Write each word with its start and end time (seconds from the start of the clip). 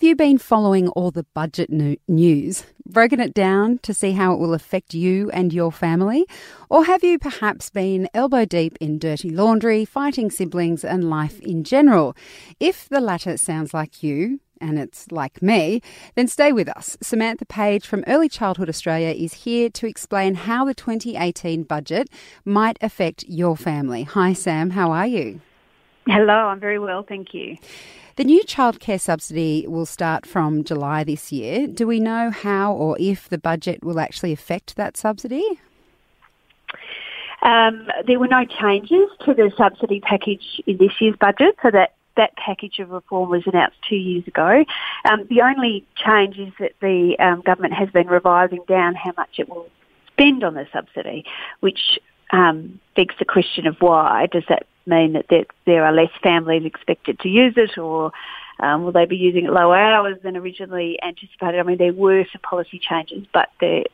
Have 0.00 0.08
you 0.08 0.16
been 0.16 0.38
following 0.38 0.88
all 0.88 1.10
the 1.10 1.26
budget 1.34 1.68
news, 1.68 2.64
broken 2.86 3.20
it 3.20 3.34
down 3.34 3.80
to 3.82 3.92
see 3.92 4.12
how 4.12 4.32
it 4.32 4.38
will 4.38 4.54
affect 4.54 4.94
you 4.94 5.30
and 5.32 5.52
your 5.52 5.70
family? 5.70 6.24
Or 6.70 6.86
have 6.86 7.04
you 7.04 7.18
perhaps 7.18 7.68
been 7.68 8.08
elbow 8.14 8.46
deep 8.46 8.78
in 8.80 8.98
dirty 8.98 9.28
laundry, 9.28 9.84
fighting 9.84 10.30
siblings, 10.30 10.86
and 10.86 11.10
life 11.10 11.38
in 11.40 11.64
general? 11.64 12.16
If 12.58 12.88
the 12.88 13.02
latter 13.02 13.36
sounds 13.36 13.74
like 13.74 14.02
you, 14.02 14.40
and 14.58 14.78
it's 14.78 15.12
like 15.12 15.42
me, 15.42 15.82
then 16.14 16.28
stay 16.28 16.50
with 16.50 16.70
us. 16.70 16.96
Samantha 17.02 17.44
Page 17.44 17.86
from 17.86 18.02
Early 18.06 18.30
Childhood 18.30 18.70
Australia 18.70 19.10
is 19.10 19.34
here 19.44 19.68
to 19.68 19.86
explain 19.86 20.34
how 20.34 20.64
the 20.64 20.72
2018 20.72 21.64
budget 21.64 22.08
might 22.46 22.78
affect 22.80 23.24
your 23.28 23.54
family. 23.54 24.04
Hi, 24.04 24.32
Sam, 24.32 24.70
how 24.70 24.92
are 24.92 25.06
you? 25.06 25.42
Hello, 26.06 26.32
I'm 26.32 26.60
very 26.60 26.78
well, 26.78 27.02
thank 27.02 27.34
you. 27.34 27.56
The 28.16 28.24
new 28.24 28.42
childcare 28.42 29.00
subsidy 29.00 29.66
will 29.68 29.86
start 29.86 30.26
from 30.26 30.64
July 30.64 31.04
this 31.04 31.32
year. 31.32 31.66
Do 31.66 31.86
we 31.86 32.00
know 32.00 32.30
how 32.30 32.72
or 32.72 32.96
if 32.98 33.28
the 33.28 33.38
budget 33.38 33.84
will 33.84 34.00
actually 34.00 34.32
affect 34.32 34.76
that 34.76 34.96
subsidy? 34.96 35.44
Um, 37.42 37.88
there 38.06 38.18
were 38.18 38.28
no 38.28 38.44
changes 38.44 39.08
to 39.24 39.32
the 39.32 39.50
subsidy 39.56 40.00
package 40.00 40.60
in 40.66 40.76
this 40.76 40.92
year's 41.00 41.16
budget, 41.16 41.56
so 41.62 41.70
that 41.70 41.94
that 42.16 42.36
package 42.36 42.78
of 42.80 42.90
reform 42.90 43.30
was 43.30 43.42
announced 43.46 43.78
two 43.88 43.96
years 43.96 44.26
ago. 44.26 44.64
Um, 45.10 45.26
the 45.30 45.40
only 45.40 45.86
change 45.96 46.38
is 46.38 46.52
that 46.58 46.72
the 46.80 47.16
um, 47.18 47.40
government 47.40 47.72
has 47.74 47.88
been 47.90 48.08
revising 48.08 48.64
down 48.68 48.94
how 48.94 49.12
much 49.16 49.38
it 49.38 49.48
will 49.48 49.68
spend 50.12 50.44
on 50.44 50.54
the 50.54 50.66
subsidy, 50.72 51.24
which 51.60 51.98
um, 52.32 52.78
begs 52.96 53.14
the 53.18 53.24
question 53.24 53.66
of 53.66 53.76
why. 53.80 54.26
Does 54.26 54.44
that 54.48 54.66
mean 54.86 55.12
that 55.14 55.26
there, 55.28 55.44
there 55.66 55.84
are 55.84 55.92
less 55.92 56.10
families 56.22 56.64
expected 56.64 57.18
to 57.20 57.28
use 57.28 57.54
it 57.56 57.78
or 57.78 58.12
um, 58.60 58.84
will 58.84 58.92
they 58.92 59.06
be 59.06 59.16
using 59.16 59.46
it 59.46 59.52
lower 59.52 59.76
hours 59.76 60.18
than 60.22 60.36
originally 60.36 60.98
anticipated? 61.02 61.58
I 61.58 61.62
mean, 61.62 61.78
there 61.78 61.92
were 61.92 62.24
some 62.30 62.42
policy 62.42 62.78
changes, 62.78 63.26
but 63.32 63.48
they're 63.60 63.84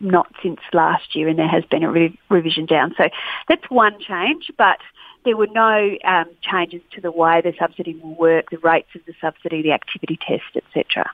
not 0.00 0.32
since 0.42 0.60
last 0.72 1.14
year 1.14 1.28
and 1.28 1.38
there 1.38 1.48
has 1.48 1.64
been 1.64 1.84
a 1.84 1.90
re- 1.90 2.18
revision 2.28 2.66
down. 2.66 2.94
So 2.96 3.08
that's 3.48 3.70
one 3.70 4.00
change, 4.00 4.50
but 4.56 4.78
there 5.24 5.36
were 5.36 5.48
no 5.48 5.96
um, 6.04 6.26
changes 6.42 6.80
to 6.92 7.00
the 7.00 7.10
way 7.10 7.40
the 7.42 7.52
subsidy 7.58 7.94
will 8.02 8.14
work, 8.14 8.50
the 8.50 8.58
rates 8.58 8.88
of 8.94 9.02
the 9.06 9.14
subsidy, 9.20 9.62
the 9.62 9.72
activity 9.72 10.18
test, 10.26 10.56
etc. 10.56 11.10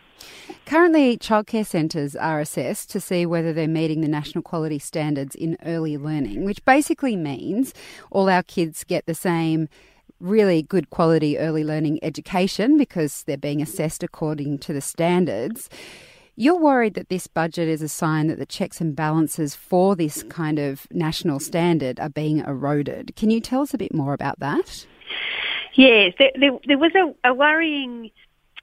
Currently, 0.64 1.18
childcare 1.18 1.66
centres 1.66 2.14
are 2.16 2.40
assessed 2.40 2.90
to 2.90 3.00
see 3.00 3.26
whether 3.26 3.52
they're 3.52 3.68
meeting 3.68 4.00
the 4.00 4.08
national 4.08 4.42
quality 4.42 4.78
standards 4.78 5.34
in 5.34 5.56
early 5.64 5.96
learning, 5.96 6.44
which 6.44 6.64
basically 6.64 7.16
means 7.16 7.74
all 8.10 8.28
our 8.28 8.42
kids 8.42 8.84
get 8.84 9.06
the 9.06 9.14
same 9.14 9.68
really 10.20 10.62
good 10.62 10.90
quality 10.90 11.38
early 11.38 11.62
learning 11.62 11.98
education 12.02 12.78
because 12.78 13.22
they're 13.24 13.36
being 13.36 13.60
assessed 13.60 14.02
according 14.02 14.58
to 14.58 14.72
the 14.72 14.80
standards. 14.80 15.68
You're 16.38 16.60
worried 16.60 16.94
that 16.94 17.08
this 17.08 17.26
budget 17.26 17.66
is 17.66 17.80
a 17.80 17.88
sign 17.88 18.26
that 18.26 18.38
the 18.38 18.44
checks 18.44 18.78
and 18.78 18.94
balances 18.94 19.54
for 19.54 19.96
this 19.96 20.22
kind 20.24 20.58
of 20.58 20.86
national 20.92 21.40
standard 21.40 21.98
are 21.98 22.10
being 22.10 22.40
eroded. 22.40 23.16
Can 23.16 23.30
you 23.30 23.40
tell 23.40 23.62
us 23.62 23.72
a 23.72 23.78
bit 23.78 23.94
more 23.94 24.12
about 24.12 24.38
that? 24.40 24.86
Yes, 25.74 26.12
there, 26.18 26.32
there, 26.38 26.52
there 26.66 26.78
was 26.78 26.92
a, 26.94 27.30
a 27.30 27.32
worrying 27.32 28.10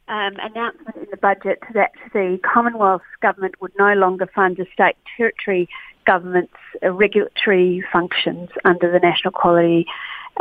um, 0.08 0.34
announcement 0.40 0.98
in 0.98 1.08
the 1.10 1.18
budget 1.18 1.64
that 1.74 1.92
the 2.14 2.40
Commonwealth 2.44 3.02
government 3.24 3.56
would 3.60 3.72
no 3.80 3.94
longer 3.94 4.28
fund 4.28 4.58
the 4.58 4.68
state 4.72 4.96
territory 5.18 5.68
government's 6.06 6.54
uh, 6.84 6.92
regulatory 6.92 7.84
functions 7.92 8.50
under 8.66 8.92
the 8.92 9.00
National 9.00 9.32
Quality 9.32 9.88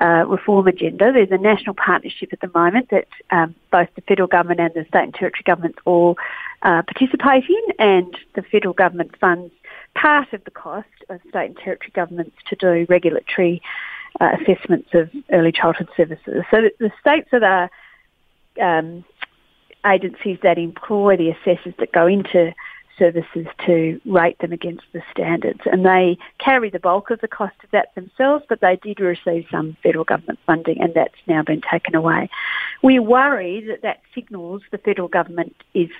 uh, 0.00 0.24
reform 0.26 0.66
agenda. 0.66 1.12
There's 1.12 1.30
a 1.30 1.38
national 1.38 1.74
partnership 1.74 2.32
at 2.32 2.40
the 2.40 2.50
moment 2.54 2.90
that 2.90 3.08
um, 3.30 3.54
both 3.70 3.88
the 3.94 4.00
federal 4.02 4.28
government 4.28 4.60
and 4.60 4.72
the 4.74 4.84
state 4.88 5.04
and 5.04 5.14
territory 5.14 5.42
governments 5.44 5.78
all 5.84 6.16
uh, 6.62 6.82
participate 6.82 7.44
in, 7.48 7.74
and 7.78 8.16
the 8.34 8.42
federal 8.42 8.74
government 8.74 9.16
funds 9.18 9.52
part 9.94 10.32
of 10.32 10.42
the 10.44 10.50
cost 10.50 10.88
of 11.10 11.20
state 11.28 11.46
and 11.46 11.56
territory 11.56 11.90
governments 11.94 12.36
to 12.48 12.56
do 12.56 12.86
regulatory 12.88 13.60
uh, 14.20 14.30
assessments 14.40 14.88
of 14.94 15.10
early 15.30 15.52
childhood 15.52 15.88
services. 15.96 16.44
So 16.50 16.70
the 16.78 16.90
states 17.00 17.28
are 17.32 17.70
the 18.56 18.64
um, 18.64 19.04
agencies 19.84 20.38
that 20.42 20.58
employ 20.58 21.16
the 21.16 21.30
assessors 21.30 21.74
that 21.78 21.92
go 21.92 22.06
into 22.06 22.52
services 22.98 23.46
to 23.66 24.00
rate 24.04 24.38
them 24.38 24.52
against 24.52 24.84
the 24.92 25.02
standards. 25.10 25.60
And 25.64 25.84
they 25.84 26.18
carry 26.38 26.70
the 26.70 26.78
bulk 26.78 27.10
of 27.10 27.20
the 27.20 27.28
cost 27.28 27.54
of 27.64 27.70
that 27.70 27.94
themselves, 27.94 28.44
but 28.48 28.60
they 28.60 28.76
did 28.76 29.00
receive 29.00 29.46
some 29.50 29.76
federal 29.82 30.04
government 30.04 30.38
funding 30.46 30.80
and 30.80 30.94
that's 30.94 31.14
now 31.26 31.42
been 31.42 31.62
taken 31.62 31.94
away. 31.94 32.28
We 32.82 32.98
worry 32.98 33.60
that 33.68 33.82
that 33.82 34.00
signals 34.14 34.62
the 34.70 34.78
federal 34.78 35.08
government 35.08 35.56
is 35.74 35.90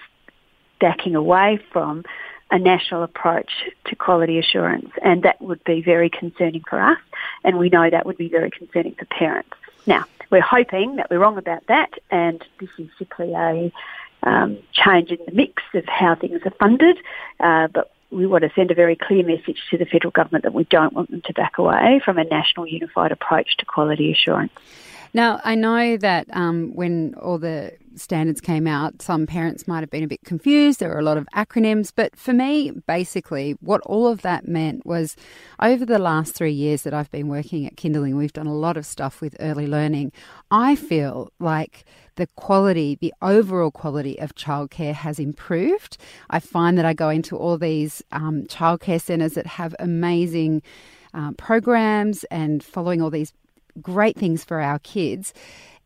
backing 0.81 1.15
away 1.15 1.61
from 1.73 2.05
a 2.51 2.59
national 2.59 3.03
approach 3.03 3.51
to 3.87 3.97
quality 3.97 4.39
assurance 4.39 4.91
and 5.03 5.23
that 5.23 5.41
would 5.41 5.65
be 5.65 5.81
very 5.81 6.11
concerning 6.11 6.63
for 6.69 6.81
us 6.81 6.99
and 7.45 7.57
we 7.57 7.71
know 7.71 7.89
that 7.89 8.05
would 8.05 8.19
be 8.19 8.29
very 8.29 8.51
concerning 8.51 8.95
for 8.95 9.07
parents. 9.07 9.57
Now, 9.87 10.05
we're 10.31 10.43
hoping 10.43 10.97
that 10.97 11.11
we're 11.11 11.19
wrong 11.19 11.39
about 11.39 11.67
that 11.69 11.93
and 12.11 12.45
this 12.61 12.69
is 12.79 12.89
simply 12.99 13.33
a 13.33 13.73
um, 14.23 14.59
change 14.73 15.11
in 15.11 15.19
the 15.27 15.33
mix 15.33 15.63
of 15.75 15.85
how 15.87 16.15
things 16.15 16.41
are 16.45 16.53
funded, 16.59 16.99
uh, 17.41 17.69
but 17.69 17.93
we 18.11 18.27
want 18.27 18.43
to 18.45 18.51
send 18.55 18.71
a 18.71 18.75
very 18.75 18.95
clear 18.95 19.25
message 19.25 19.59
to 19.71 19.79
the 19.79 19.87
federal 19.87 20.11
government 20.11 20.45
that 20.45 20.55
we 20.55 20.65
don't 20.65 20.93
want 20.93 21.11
them 21.11 21.23
to 21.25 21.33
back 21.33 21.59
away 21.59 22.01
from 22.05 22.19
a 22.19 22.25
national 22.25 22.67
unified 22.67 23.11
approach 23.11 23.57
to 23.57 23.65
quality 23.65 24.13
assurance. 24.13 24.53
Now, 25.15 25.41
I 25.45 25.55
know 25.55 25.97
that 25.97 26.27
um, 26.33 26.75
when 26.75 27.15
all 27.15 27.39
the 27.39 27.73
standards 27.97 28.41
came 28.41 28.67
out, 28.67 29.03
some 29.03 29.27
parents 29.27 29.69
might 29.69 29.81
have 29.81 29.91
been 29.91 30.05
a 30.05 30.09
bit 30.09 30.23
confused. 30.25 30.81
There 30.81 30.89
were 30.89 30.99
a 30.99 31.05
lot 31.05 31.17
of 31.17 31.27
acronyms. 31.35 31.93
But 31.95 32.17
for 32.17 32.33
me, 32.33 32.71
basically, 32.87 33.57
what 33.61 33.81
all 33.83 34.07
of 34.09 34.23
that 34.23 34.47
meant 34.47 34.85
was 34.85 35.17
over 35.61 35.85
the 35.85 35.99
last 35.99 36.35
three 36.35 36.53
years 36.53 36.83
that 36.83 36.95
I've 36.95 37.11
been 37.11 37.29
working 37.29 37.67
at 37.67 37.77
Kinderling, 37.77 38.17
we've 38.17 38.33
done 38.33 38.47
a 38.47 38.55
lot 38.55 38.77
of 38.77 38.87
stuff 38.87 39.21
with 39.21 39.37
early 39.41 39.67
learning. 39.67 40.13
I 40.51 40.77
feel 40.77 41.33
like 41.39 41.85
the 42.17 42.27
quality, 42.37 42.97
the 43.01 43.15
overall 43.23 43.71
quality 43.71 44.19
of 44.21 44.35
childcare 44.35 44.95
has 44.95 45.19
improved. 45.19 45.97
I 46.31 46.41
find 46.41 46.77
that 46.79 46.85
I 46.85 46.93
go 46.93 47.09
into 47.09 47.37
all 47.37 47.57
these 47.59 48.03
um, 48.13 48.45
childcare 48.45 49.01
centres 49.01 49.35
that 49.35 49.47
have 49.47 49.75
amazing 49.79 50.63
uh, 51.15 51.33
programs 51.33 52.25
and 52.25 52.63
following 52.63 53.01
all 53.01 53.11
these 53.11 53.33
great 53.81 54.17
things 54.17 54.45
for 54.45 54.61
our 54.61 54.79
kids. 54.81 55.33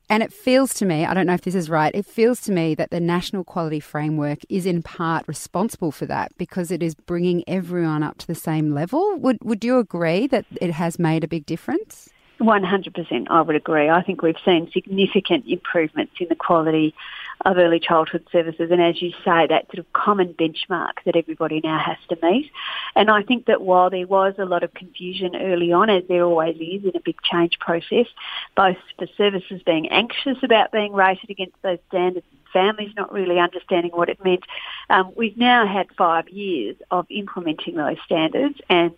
And 0.08 0.22
it 0.22 0.32
feels 0.32 0.72
to 0.74 0.84
me, 0.84 1.04
I 1.04 1.14
don't 1.14 1.26
know 1.26 1.34
if 1.34 1.42
this 1.42 1.56
is 1.56 1.68
right, 1.68 1.92
it 1.94 2.06
feels 2.06 2.40
to 2.42 2.52
me 2.52 2.74
that 2.76 2.90
the 2.90 3.00
National 3.00 3.42
Quality 3.42 3.80
Framework 3.80 4.38
is 4.48 4.64
in 4.64 4.82
part 4.82 5.26
responsible 5.26 5.90
for 5.90 6.06
that 6.06 6.30
because 6.38 6.70
it 6.70 6.82
is 6.82 6.94
bringing 6.94 7.42
everyone 7.48 8.04
up 8.04 8.18
to 8.18 8.26
the 8.26 8.34
same 8.34 8.72
level. 8.72 9.16
Would, 9.18 9.38
would 9.42 9.64
you 9.64 9.78
agree 9.78 10.28
that 10.28 10.46
it 10.60 10.70
has 10.70 10.98
made 10.98 11.24
a 11.24 11.28
big 11.28 11.44
difference? 11.44 12.08
100%, 12.40 13.26
I 13.30 13.40
would 13.40 13.56
agree. 13.56 13.88
I 13.88 14.02
think 14.02 14.22
we've 14.22 14.36
seen 14.44 14.70
significant 14.70 15.46
improvements 15.48 16.12
in 16.20 16.28
the 16.28 16.36
quality 16.36 16.94
of 17.44 17.58
early 17.58 17.78
childhood 17.78 18.26
services, 18.32 18.70
and 18.70 18.82
as 18.82 19.00
you 19.00 19.10
say, 19.24 19.46
that 19.46 19.66
sort 19.66 19.78
of 19.78 19.92
common 19.92 20.34
benchmark 20.34 20.92
that 21.04 21.16
everybody 21.16 21.60
now 21.62 21.78
has 21.78 21.98
to 22.08 22.26
meet. 22.26 22.50
And 22.94 23.10
I 23.10 23.22
think 23.22 23.46
that 23.46 23.60
while 23.60 23.90
there 23.90 24.06
was 24.06 24.34
a 24.38 24.44
lot 24.44 24.62
of 24.62 24.74
confusion 24.74 25.36
early 25.36 25.72
on, 25.72 25.90
as 25.90 26.02
there 26.08 26.24
always 26.24 26.56
is 26.56 26.84
in 26.84 26.92
a 26.96 27.00
big 27.04 27.20
change 27.22 27.58
process, 27.58 28.06
both 28.56 28.76
for 28.98 29.06
services 29.16 29.60
being 29.64 29.88
anxious 29.90 30.38
about 30.42 30.72
being 30.72 30.92
rated 30.92 31.30
against 31.30 31.60
those 31.62 31.78
standards 31.88 32.26
families 32.52 32.90
not 32.96 33.12
really 33.12 33.38
understanding 33.38 33.90
what 33.92 34.08
it 34.08 34.22
meant. 34.24 34.44
Um, 34.88 35.12
we've 35.14 35.36
now 35.36 35.66
had 35.66 35.88
five 35.98 36.26
years 36.30 36.76
of 36.90 37.06
implementing 37.10 37.76
those 37.76 37.98
standards 38.04 38.58
and 38.70 38.94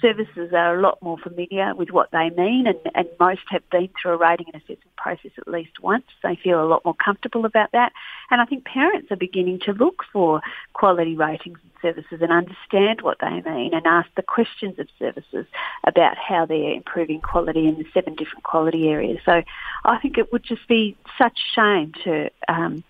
services 0.00 0.52
are 0.52 0.76
a 0.76 0.80
lot 0.80 1.00
more 1.02 1.18
familiar 1.18 1.74
with 1.74 1.90
what 1.90 2.10
they 2.10 2.30
mean 2.30 2.66
and, 2.66 2.78
and 2.94 3.08
most 3.18 3.42
have 3.48 3.68
been 3.70 3.88
through 4.00 4.12
a 4.12 4.16
rating 4.16 4.46
and 4.52 4.62
assessment 4.62 4.96
process 4.96 5.30
at 5.38 5.48
least 5.48 5.80
once. 5.82 6.04
They 6.22 6.36
feel 6.36 6.62
a 6.62 6.66
lot 6.66 6.84
more 6.84 6.94
comfortable 6.94 7.44
about 7.44 7.72
that. 7.72 7.92
And 8.30 8.40
I 8.40 8.44
think 8.44 8.64
parents 8.64 9.10
are 9.10 9.16
beginning 9.16 9.60
to 9.60 9.72
look 9.72 10.04
for 10.12 10.40
quality 10.72 11.16
ratings 11.16 11.58
and 11.62 11.72
services 11.82 12.20
and 12.20 12.32
understand 12.32 13.02
what 13.02 13.18
they 13.20 13.40
mean 13.40 13.74
and 13.74 13.86
ask 13.86 14.08
the 14.16 14.22
questions 14.22 14.78
of 14.78 14.88
services 14.98 15.46
about 15.86 16.16
how 16.16 16.46
they're 16.46 16.72
improving 16.72 17.20
quality 17.20 17.66
in 17.66 17.76
the 17.76 17.86
seven 17.92 18.14
different 18.14 18.44
quality 18.44 18.88
areas. 18.88 19.18
So 19.24 19.42
I 19.84 19.98
think 19.98 20.18
it 20.18 20.32
would 20.32 20.42
just 20.42 20.66
be 20.68 20.96
such 21.16 21.38
shame 21.54 21.92
to 22.04 22.30
um, 22.48 22.84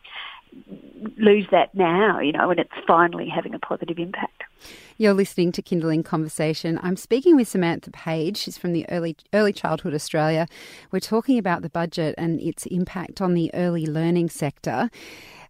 lose 1.16 1.46
that 1.50 1.74
now, 1.74 2.20
you 2.20 2.32
know, 2.32 2.48
when 2.48 2.58
it's 2.58 2.70
finally 2.86 3.28
having 3.28 3.54
a 3.54 3.58
positive 3.58 3.98
impact. 3.98 4.42
You're 4.96 5.14
listening 5.14 5.52
to 5.52 5.62
Kinderling 5.62 6.04
Conversation. 6.04 6.80
I'm 6.82 6.96
speaking 6.96 7.36
with 7.36 7.46
Samantha 7.46 7.90
Page. 7.90 8.36
She's 8.36 8.58
from 8.58 8.72
the 8.72 8.84
Early 8.88 9.16
Early 9.32 9.52
Childhood 9.52 9.94
Australia. 9.94 10.48
We're 10.90 11.00
talking 11.00 11.38
about 11.38 11.62
the 11.62 11.70
budget 11.70 12.14
and 12.18 12.40
its 12.40 12.66
impact 12.66 13.20
on 13.20 13.34
the 13.34 13.52
early 13.54 13.86
learning 13.86 14.30
sector. 14.30 14.90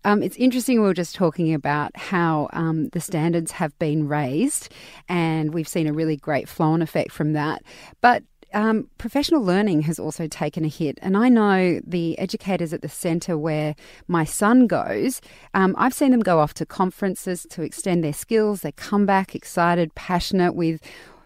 Um, 0.05 0.23
it's 0.23 0.37
interesting, 0.37 0.81
we 0.81 0.87
were 0.87 0.95
just 0.95 1.15
talking 1.15 1.53
about 1.53 1.97
how 1.97 2.49
um, 2.53 2.89
the 2.91 3.01
standards 3.01 3.53
have 3.53 3.77
been 3.79 4.07
raised, 4.07 4.73
and 5.09 5.53
we've 5.53 5.67
seen 5.67 5.87
a 5.87 5.93
really 5.93 6.17
great 6.17 6.49
flow 6.49 6.69
on 6.69 6.83
effect 6.83 7.11
from 7.11 7.33
that. 7.33 7.63
But 8.01 8.23
um, 8.55 8.89
professional 8.99 9.43
learning 9.43 9.83
has 9.83 9.99
also 9.99 10.27
taken 10.27 10.65
a 10.65 10.69
hit, 10.69 10.99
and 11.03 11.17
I 11.17 11.29
know 11.29 11.81
the 11.87 12.19
educators 12.19 12.73
at 12.73 12.83
the 12.83 12.89
centre 12.89 13.37
where 13.37 13.75
my 14.07 14.25
son 14.25 14.67
goes. 14.67 15.21
Um, 15.55 15.75
I've 15.79 15.95
seen 15.95 16.11
them 16.11 16.21
go 16.21 16.41
off 16.41 16.55
to 16.55 16.67
conferences 16.67 17.47
to 17.51 17.63
extend 17.63 18.03
their 18.03 18.13
skills. 18.13 18.63
They 18.63 18.73
come 18.73 19.07
back 19.07 19.35
excited, 19.35 19.95
passionate, 19.95 20.55
with 20.55 20.81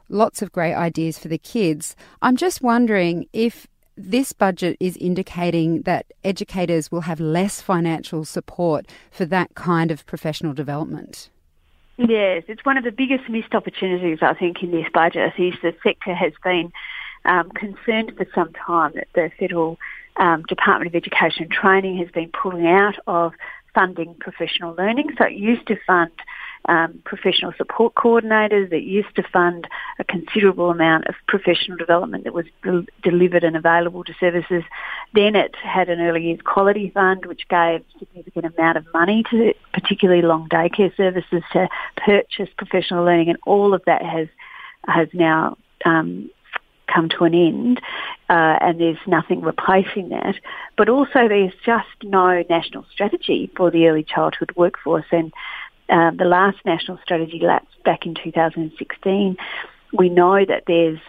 lots 0.08 0.42
of 0.42 0.52
great 0.52 0.74
ideas 0.74 1.18
for 1.18 1.28
the 1.28 1.38
kids. 1.38 1.96
I'm 2.20 2.36
just 2.36 2.60
wondering 2.60 3.26
if 3.32 3.66
this 3.96 4.32
budget 4.32 4.76
is 4.80 4.96
indicating 4.96 5.82
that 5.82 6.06
educators 6.24 6.90
will 6.90 7.02
have 7.02 7.20
less 7.20 7.60
financial 7.60 8.24
support 8.24 8.86
for 9.10 9.24
that 9.26 9.54
kind 9.54 9.90
of 9.90 10.06
professional 10.06 10.54
development. 10.54 11.30
Yes, 11.98 12.44
it's 12.48 12.64
one 12.64 12.78
of 12.78 12.84
the 12.84 12.90
biggest 12.90 13.28
missed 13.28 13.54
opportunities 13.54 14.18
I 14.22 14.34
think 14.34 14.62
in 14.62 14.70
this 14.70 14.86
budget 14.92 15.34
is 15.38 15.54
the 15.62 15.74
sector 15.82 16.14
has 16.14 16.32
been 16.42 16.72
um, 17.24 17.50
concerned 17.50 18.12
for 18.16 18.26
some 18.34 18.52
time 18.52 18.92
that 18.94 19.08
the 19.14 19.30
federal 19.38 19.78
um, 20.16 20.42
Department 20.44 20.88
of 20.88 20.94
Education 20.94 21.48
Training 21.48 21.98
has 21.98 22.10
been 22.10 22.30
pulling 22.30 22.66
out 22.66 22.96
of 23.06 23.32
funding 23.74 24.14
professional 24.14 24.74
learning. 24.74 25.14
So 25.18 25.24
it 25.26 25.32
used 25.32 25.66
to 25.68 25.76
fund 25.86 26.12
um, 26.66 27.02
professional 27.04 27.52
support 27.56 27.94
coordinators. 27.94 28.72
It 28.72 28.84
used 28.84 29.14
to 29.16 29.22
fund 29.22 29.66
a 29.98 30.04
considerable 30.04 30.70
amount 30.70 31.06
of 31.06 31.14
professional 31.26 31.76
development 31.76 32.24
that 32.24 32.34
was 32.34 32.46
del- 32.62 32.86
delivered 33.02 33.44
and 33.44 33.56
available 33.56 34.04
to 34.04 34.14
services. 34.20 34.62
Then 35.12 35.34
it 35.34 35.56
had 35.56 35.88
an 35.88 36.00
early 36.00 36.24
years 36.24 36.40
quality 36.44 36.90
fund, 36.90 37.26
which 37.26 37.48
gave 37.48 37.80
a 37.80 37.98
significant 37.98 38.54
amount 38.56 38.78
of 38.78 38.86
money 38.92 39.24
to 39.30 39.54
particularly 39.72 40.22
long 40.22 40.48
daycare 40.48 40.94
services 40.96 41.42
to 41.52 41.68
purchase 41.96 42.48
professional 42.56 43.04
learning, 43.04 43.30
and 43.30 43.38
all 43.44 43.74
of 43.74 43.82
that 43.86 44.02
has 44.02 44.28
has 44.86 45.08
now 45.12 45.56
um, 45.84 46.28
come 46.92 47.08
to 47.10 47.24
an 47.24 47.34
end, 47.34 47.80
uh, 48.28 48.58
and 48.60 48.80
there's 48.80 48.98
nothing 49.06 49.40
replacing 49.40 50.10
that. 50.10 50.34
But 50.76 50.88
also, 50.88 51.28
there's 51.28 51.52
just 51.64 51.88
no 52.02 52.44
national 52.48 52.86
strategy 52.92 53.50
for 53.56 53.70
the 53.70 53.86
early 53.88 54.04
childhood 54.04 54.52
workforce, 54.56 55.06
and 55.10 55.32
uh, 55.88 56.10
the 56.12 56.24
last 56.24 56.58
national 56.64 56.98
strategy 57.02 57.40
lapsed 57.42 57.82
back 57.84 58.06
in 58.06 58.14
2016. 58.14 59.36
We 59.92 60.08
know 60.08 60.44
that 60.44 60.64
there's 60.66 61.00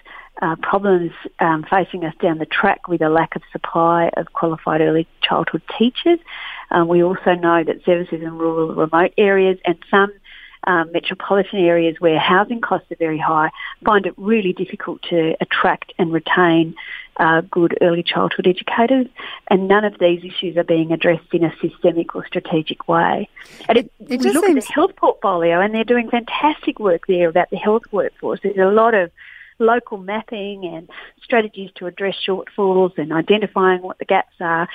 uh, 0.42 0.56
problems 0.62 1.12
um, 1.40 1.66
facing 1.70 2.04
us 2.04 2.14
down 2.20 2.38
the 2.38 2.46
track 2.46 2.88
with 2.88 3.02
a 3.02 3.10
lack 3.10 3.36
of 3.36 3.42
supply 3.52 4.10
of 4.18 4.34
qualified 4.34 4.82
early 4.82 5.08
childhood 5.22 5.62
teachers. 5.78 6.20
Um, 6.72 6.88
we 6.88 7.04
also 7.04 7.36
know 7.36 7.64
that 7.64 7.86
services 7.86 8.22
in 8.22 8.38
rural 8.38 8.74
remote 8.74 9.14
areas 9.18 9.60
and 9.64 9.78
some 9.92 10.12
um, 10.66 10.92
metropolitan 10.92 11.60
areas 11.60 11.96
where 12.00 12.20
housing 12.20 12.62
costs 12.62 12.92
are 12.92 12.96
very 12.96 13.18
high 13.18 13.50
find 13.86 14.06
it 14.06 14.14
really 14.18 14.54
difficult 14.54 15.02
to 15.04 15.36
attract 15.42 15.94
and 15.98 16.12
retain 16.12 16.76
uh, 17.18 17.42
good 17.42 17.78
early 17.82 18.04
childhood 18.04 18.48
educators, 18.48 19.08
and 19.50 19.68
none 19.68 19.86
of 19.86 19.98
these 20.00 20.24
issues 20.24 20.58
are 20.58 20.64
being 20.64 20.92
addressed 20.92 21.32
in 21.32 21.44
a 21.44 21.54
systemic 21.62 22.16
or 22.16 22.26
strategic 22.26 22.88
way. 22.88 23.30
And 23.70 23.78
it, 23.78 23.92
it 24.00 24.22
we 24.22 24.32
look 24.32 24.46
seems... 24.46 24.64
at 24.64 24.68
the 24.68 24.74
health 24.74 24.96
portfolio, 24.96 25.62
and 25.62 25.74
they're 25.74 25.84
doing 25.84 26.10
fantastic 26.10 26.80
work 26.80 27.06
there 27.08 27.30
about 27.30 27.50
the 27.50 27.58
health 27.58 27.84
workforce. 27.92 28.40
There's 28.42 28.58
a 28.58 28.72
lot 28.72 28.94
of 28.94 29.12
local 29.60 29.98
mapping 29.98 30.66
and 30.66 30.90
strategies 31.24 31.70
to 31.76 31.86
address 31.86 32.16
shortfalls 32.28 32.98
and 32.98 33.14
identifying 33.14 33.82
what 33.82 34.00
the 34.00 34.06
gaps 34.06 34.34
are 34.40 34.68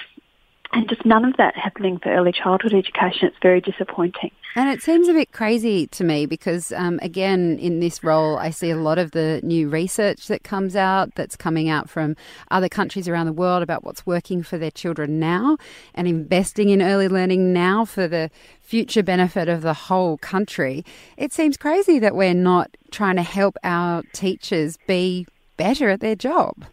and 0.72 0.88
just 0.88 1.04
none 1.04 1.24
of 1.24 1.36
that 1.38 1.56
happening 1.56 1.98
for 1.98 2.10
early 2.10 2.32
childhood 2.32 2.74
education. 2.74 3.28
It's 3.28 3.36
very 3.40 3.60
disappointing. 3.60 4.30
And 4.54 4.68
it 4.68 4.82
seems 4.82 5.08
a 5.08 5.12
bit 5.12 5.32
crazy 5.32 5.86
to 5.88 6.04
me 6.04 6.26
because, 6.26 6.72
um, 6.72 6.98
again, 7.00 7.58
in 7.58 7.80
this 7.80 8.02
role, 8.02 8.38
I 8.38 8.50
see 8.50 8.70
a 8.70 8.76
lot 8.76 8.98
of 8.98 9.12
the 9.12 9.40
new 9.42 9.68
research 9.68 10.26
that 10.26 10.42
comes 10.42 10.74
out 10.74 11.14
that's 11.14 11.36
coming 11.36 11.68
out 11.68 11.88
from 11.88 12.16
other 12.50 12.68
countries 12.68 13.08
around 13.08 13.26
the 13.26 13.32
world 13.32 13.62
about 13.62 13.84
what's 13.84 14.04
working 14.04 14.42
for 14.42 14.58
their 14.58 14.70
children 14.70 15.18
now 15.18 15.58
and 15.94 16.08
investing 16.08 16.70
in 16.70 16.82
early 16.82 17.08
learning 17.08 17.52
now 17.52 17.84
for 17.84 18.08
the 18.08 18.30
future 18.60 19.02
benefit 19.02 19.48
of 19.48 19.62
the 19.62 19.74
whole 19.74 20.18
country. 20.18 20.84
It 21.16 21.32
seems 21.32 21.56
crazy 21.56 21.98
that 22.00 22.14
we're 22.14 22.34
not 22.34 22.76
trying 22.90 23.16
to 23.16 23.22
help 23.22 23.56
our 23.64 24.02
teachers 24.12 24.76
be 24.86 25.26
better 25.56 25.88
at 25.88 26.00
their 26.00 26.16
job. 26.16 26.64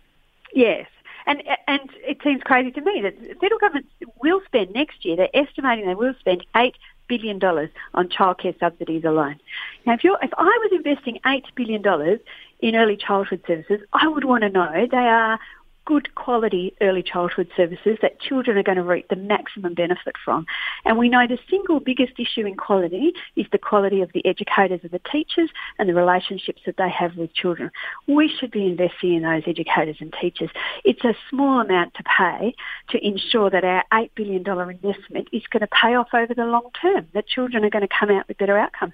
Yes, 0.53 0.87
and 1.25 1.43
and 1.67 1.89
it 2.07 2.17
seems 2.23 2.41
crazy 2.43 2.71
to 2.71 2.81
me 2.81 3.01
that 3.01 3.19
the 3.19 3.33
federal 3.35 3.59
government 3.59 3.87
will 4.21 4.41
spend 4.45 4.71
next 4.73 5.05
year. 5.05 5.15
They're 5.15 5.29
estimating 5.35 5.87
they 5.87 5.95
will 5.95 6.15
spend 6.19 6.45
eight 6.55 6.75
billion 7.07 7.39
dollars 7.39 7.69
on 7.93 8.09
childcare 8.09 8.57
subsidies 8.59 9.03
alone. 9.03 9.39
Now, 9.85 9.93
if 9.93 10.03
you 10.03 10.15
if 10.21 10.31
I 10.37 10.43
was 10.43 10.71
investing 10.73 11.19
eight 11.25 11.45
billion 11.55 11.81
dollars 11.81 12.19
in 12.59 12.75
early 12.75 12.97
childhood 12.97 13.43
services, 13.47 13.81
I 13.93 14.07
would 14.07 14.25
want 14.25 14.43
to 14.43 14.49
know 14.49 14.87
they 14.89 14.97
are 14.97 15.39
good 15.85 16.13
quality 16.15 16.75
early 16.81 17.03
childhood 17.03 17.49
services 17.55 17.97
that 18.01 18.19
children 18.19 18.57
are 18.57 18.63
going 18.63 18.77
to 18.77 18.83
reap 18.83 19.07
the 19.07 19.15
maximum 19.15 19.73
benefit 19.73 20.15
from. 20.23 20.45
And 20.83 20.97
we 20.97 21.09
know 21.09 21.27
the 21.27 21.37
single 21.49 21.79
biggest 21.79 22.13
issue 22.19 22.45
in 22.45 22.55
quality 22.55 23.13
is 23.35 23.45
the 23.51 23.57
quality 23.57 24.01
of 24.01 24.11
the 24.13 24.25
educators 24.25 24.81
and 24.83 24.91
the 24.91 25.01
teachers 25.11 25.49
and 25.77 25.87
the 25.87 25.93
relationships 25.93 26.61
that 26.65 26.77
they 26.77 26.89
have 26.89 27.15
with 27.15 27.33
children. 27.33 27.71
We 28.07 28.27
should 28.39 28.51
be 28.51 28.65
investing 28.65 29.13
in 29.13 29.23
those 29.23 29.43
educators 29.45 29.97
and 29.99 30.13
teachers. 30.19 30.49
It's 30.83 31.03
a 31.03 31.15
small 31.29 31.61
amount 31.61 31.93
to 31.95 32.03
pay 32.03 32.55
to 32.89 33.05
ensure 33.05 33.49
that 33.49 33.63
our 33.63 33.83
$8 33.93 34.09
billion 34.15 34.47
investment 34.47 35.29
is 35.31 35.43
going 35.49 35.61
to 35.61 35.67
pay 35.67 35.95
off 35.95 36.09
over 36.13 36.33
the 36.33 36.45
long 36.45 36.69
term, 36.81 37.07
that 37.13 37.27
children 37.27 37.63
are 37.63 37.69
going 37.69 37.87
to 37.87 37.95
come 37.99 38.09
out 38.09 38.27
with 38.27 38.37
better 38.37 38.57
outcomes. 38.57 38.93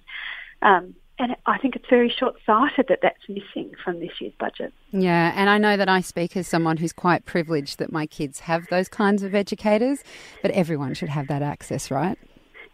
Um, 0.61 0.95
and 1.19 1.35
I 1.45 1.57
think 1.57 1.75
it's 1.75 1.87
very 1.89 2.09
short 2.09 2.35
sighted 2.45 2.87
that 2.89 2.99
that's 3.01 3.29
missing 3.29 3.71
from 3.83 3.99
this 3.99 4.11
year's 4.19 4.33
budget. 4.39 4.73
Yeah, 4.91 5.31
and 5.35 5.49
I 5.49 5.57
know 5.57 5.77
that 5.77 5.89
I 5.89 6.01
speak 6.01 6.35
as 6.35 6.47
someone 6.47 6.77
who's 6.77 6.93
quite 6.93 7.25
privileged 7.25 7.77
that 7.79 7.91
my 7.91 8.05
kids 8.05 8.39
have 8.39 8.67
those 8.69 8.87
kinds 8.87 9.21
of 9.23 9.35
educators, 9.35 10.03
but 10.41 10.51
everyone 10.51 10.93
should 10.93 11.09
have 11.09 11.27
that 11.27 11.41
access, 11.41 11.91
right? 11.91 12.17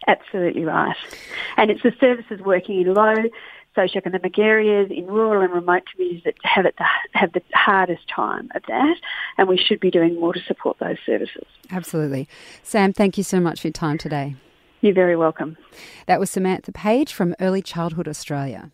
Absolutely 0.06 0.64
right. 0.64 0.96
And 1.56 1.70
it's 1.70 1.82
the 1.82 1.92
services 2.00 2.40
working 2.40 2.80
in 2.80 2.94
low 2.94 3.14
socioeconomic 3.76 4.38
areas, 4.38 4.90
in 4.90 5.06
rural 5.06 5.42
and 5.42 5.52
remote 5.52 5.82
communities 5.92 6.22
that 6.24 6.34
have 6.42 6.66
it 6.66 6.74
have 7.12 7.32
the 7.32 7.42
hardest 7.54 8.08
time 8.08 8.48
of 8.54 8.62
that, 8.68 8.96
and 9.36 9.48
we 9.48 9.56
should 9.56 9.78
be 9.78 9.90
doing 9.90 10.18
more 10.18 10.32
to 10.32 10.40
support 10.46 10.78
those 10.80 10.96
services. 11.04 11.44
Absolutely. 11.70 12.28
Sam, 12.62 12.92
thank 12.92 13.18
you 13.18 13.24
so 13.24 13.40
much 13.40 13.60
for 13.60 13.68
your 13.68 13.72
time 13.72 13.98
today. 13.98 14.36
You're 14.80 14.94
very 14.94 15.16
welcome. 15.16 15.56
That 16.06 16.20
was 16.20 16.30
Samantha 16.30 16.72
Page 16.72 17.12
from 17.12 17.34
Early 17.40 17.62
Childhood 17.62 18.06
Australia. 18.06 18.70